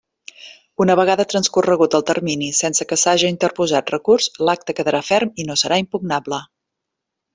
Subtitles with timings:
[0.85, 5.59] Una vegada transcorregut el termini sense que s'haja interposat recurs, l'acte quedarà ferm i no
[5.65, 6.41] serà impugnable.